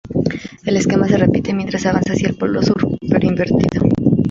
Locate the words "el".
0.65-0.77, 2.29-2.35